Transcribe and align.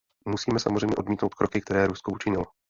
Musíme 0.27 0.59
samozřejmě 0.59 0.95
odmítnout 0.95 1.33
kroky, 1.35 1.61
které 1.61 1.87
Rusko 1.87 2.11
učinilo. 2.11 2.45